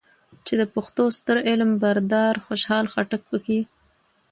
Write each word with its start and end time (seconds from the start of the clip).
چې 0.45 0.53
د 0.61 0.63
پښتو 0.73 1.03
ستر 1.17 1.37
علم 1.49 1.71
بردار 1.83 2.35
خوشحال 2.45 2.85
خټک 2.93 3.21
پکې 3.29 3.59